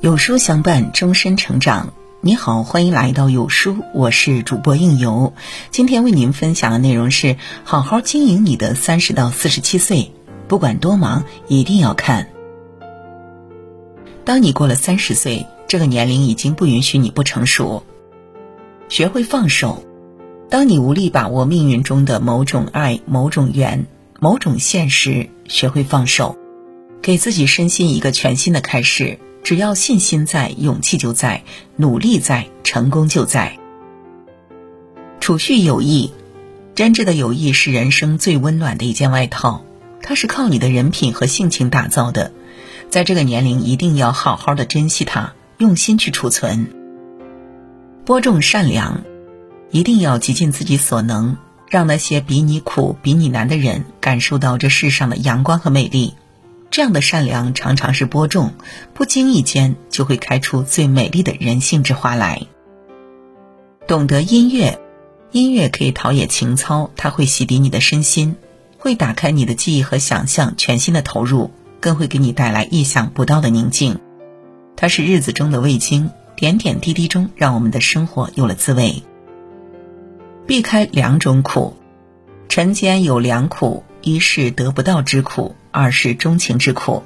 [0.00, 1.92] 有书相伴，终身成长。
[2.20, 5.32] 你好，欢迎来到有书，我是主播应由。
[5.70, 10.12] 今天为您分享的内容是：好好经营你的三十到四十七岁，
[10.48, 12.28] 不管多忙，一定要看。
[14.24, 17.82] 当你过了三十岁，这个年龄已经不允许你不成熟。
[18.88, 19.82] 学会放手。
[20.48, 23.86] 当你无力把握命运中的某种爱、某种缘、
[24.22, 26.38] 某种现实，学会放手，
[27.02, 29.18] 给自己身心一个全新的开始。
[29.42, 31.42] 只要信心在，勇气就在；
[31.74, 33.58] 努力在，成功就在。
[35.18, 36.12] 储蓄友谊，
[36.76, 39.64] 真挚的友谊是人生最温暖的一件外套，
[40.00, 42.32] 它是靠你的人品和性情打造的。
[42.90, 46.68] 在这个年龄，一定要好好的珍惜它，用心去储存。
[48.04, 49.02] 播种善良，
[49.72, 51.36] 一定要极尽自己所能，
[51.72, 56.12] 让那些比你苦、比你难的人感受到这世上的阳光和美丽。
[56.70, 58.52] 这样的善良常常是播种，
[58.92, 62.42] 不经意间就会开出最美丽的人性之花来。
[63.86, 64.78] 懂得音乐，
[65.30, 68.36] 音乐可以陶冶情操，它会洗涤你的身心，
[68.76, 71.50] 会打开你的记忆和想象，全新的投入，
[71.80, 73.98] 更会给你带来意想不到的宁静。
[74.76, 79.02] 它是日子中的味精，点点滴滴中让我们的生活有了滋味。
[80.46, 81.76] 避开两种苦，
[82.48, 85.54] 尘间有两苦，一是得不到之苦。
[85.74, 87.02] 二是钟情之苦，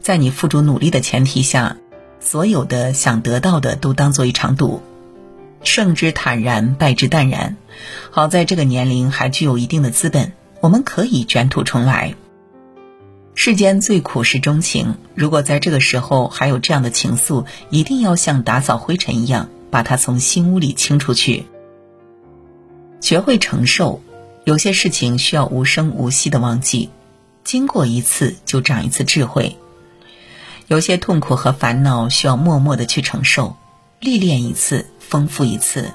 [0.00, 1.76] 在你付出努力的前提下，
[2.20, 4.80] 所有的想得到的都当做一场赌，
[5.64, 7.56] 胜之坦然，败之淡然。
[8.12, 12.14] 好在这个年龄还具有一定的资本，我们可以卷土重来。
[13.34, 21.46] 世间最苦是钟情，如果在这个时候还有这样的情愫，一定要像打扫灰尘一样，把它从心屋里清出去。
[23.00, 24.00] 学会承受，
[24.44, 26.90] 有些事情需要无声无息的忘记。
[27.44, 29.56] 经过一次就长一次智慧，
[30.66, 33.56] 有些痛苦和烦恼需要默默的去承受，
[34.00, 35.90] 历练一次丰富一次。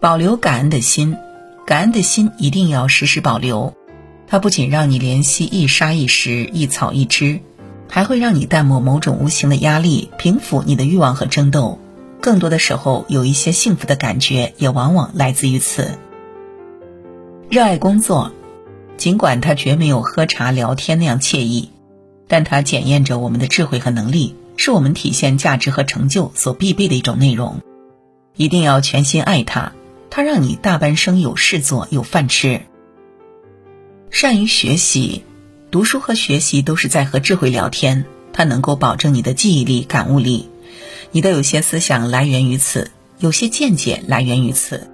[0.00, 1.16] 保留感恩的心，
[1.64, 3.72] 感恩的心一定要时时保留，
[4.26, 7.40] 它不仅让你怜惜一沙一石一草一枝，
[7.88, 11.78] 还会让你淡漠某种无形的压力，平抚你的欲望和争斗。
[12.24, 15.98] 更多的时候，有一些幸福的感觉也往往来自于此。
[17.50, 18.32] 热爱工作。
[18.96, 21.68] 尽管它绝没有喝茶聊天那样惬意，
[22.26, 27.60] 但它检验着我们的智慧和能力，是我们体现价值和成就所必备的一种内容。
[28.36, 29.72] 一定要全心爱它，
[30.08, 32.62] 它让你大半生有事做、有饭吃。
[34.08, 35.24] 善于学习，
[35.70, 40.48] 读书和学习都是在和智慧聊天，它能够保证你的记忆力、感悟力。
[41.12, 44.90] 你的有些思想来源于此，有些见解来源于此，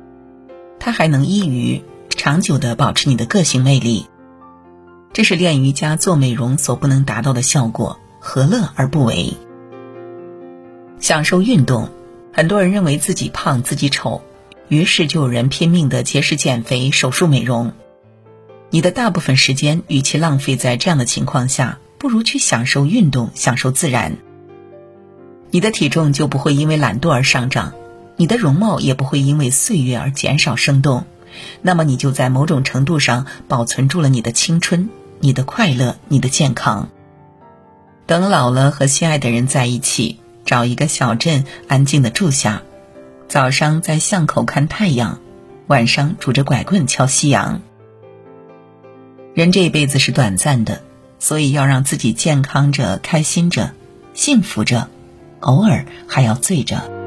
[0.79, 1.83] 它还能依于。
[2.17, 4.05] 长久的保持你的个性魅力，
[5.15, 9.33] 这是练瑜伽、做美容所不能达到的效果，何乐而不为？
[10.99, 11.89] 享受运动，
[12.31, 14.23] 很多人认为自己胖、自己丑，
[14.69, 17.73] 于是就有人拼命的节食减肥、手术美容。
[18.69, 24.19] 你的大部分时间与其浪费在这样的情况下，不如去享受运动、享受自然。
[25.51, 27.73] 你的体重就不会因为懒惰而上涨，
[28.17, 31.05] 你的容貌也不会因为岁月而减少生动。
[31.63, 34.91] 那么你就在某种程度上保存住了你的青春、
[35.21, 36.89] 你的快乐、你的健康。
[38.07, 42.63] 等老了，和心爱的人在一起，找一个小镇安静的住下，
[43.29, 45.21] 早上在巷口看太阳，
[45.69, 47.63] 晚上拄着拐棍敲夕阳。
[49.33, 50.83] 人这一辈子是短暂的，
[51.21, 53.73] 所以要让自己健康着、开心着、
[54.13, 54.89] 幸福着，
[55.41, 57.00] 偶尔还要醉着。